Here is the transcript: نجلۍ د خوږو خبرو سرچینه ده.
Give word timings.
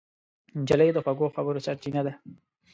نجلۍ 0.59 0.89
د 0.93 0.97
خوږو 1.05 1.33
خبرو 1.35 1.63
سرچینه 1.65 2.01
ده. 2.05 2.13